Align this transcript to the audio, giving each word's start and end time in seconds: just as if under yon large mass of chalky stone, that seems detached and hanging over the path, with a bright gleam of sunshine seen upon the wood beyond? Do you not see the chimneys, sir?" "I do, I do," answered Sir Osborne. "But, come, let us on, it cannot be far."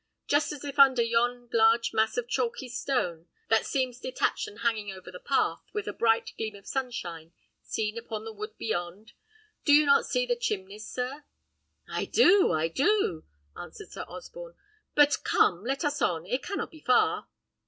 just 0.25 0.51
as 0.51 0.63
if 0.65 0.79
under 0.79 1.03
yon 1.03 1.47
large 1.53 1.93
mass 1.93 2.17
of 2.17 2.27
chalky 2.27 2.67
stone, 2.67 3.27
that 3.49 3.67
seems 3.67 3.99
detached 3.99 4.47
and 4.47 4.61
hanging 4.61 4.91
over 4.91 5.11
the 5.11 5.19
path, 5.19 5.61
with 5.73 5.87
a 5.87 5.93
bright 5.93 6.31
gleam 6.39 6.55
of 6.55 6.65
sunshine 6.65 7.33
seen 7.61 7.95
upon 7.99 8.25
the 8.25 8.33
wood 8.33 8.57
beyond? 8.57 9.13
Do 9.63 9.73
you 9.73 9.85
not 9.85 10.07
see 10.07 10.25
the 10.25 10.35
chimneys, 10.35 10.87
sir?" 10.87 11.23
"I 11.87 12.05
do, 12.05 12.51
I 12.51 12.67
do," 12.67 13.25
answered 13.55 13.91
Sir 13.91 14.05
Osborne. 14.07 14.55
"But, 14.95 15.23
come, 15.23 15.63
let 15.63 15.85
us 15.85 16.01
on, 16.01 16.25
it 16.25 16.41
cannot 16.41 16.71
be 16.71 16.79
far." 16.79 17.27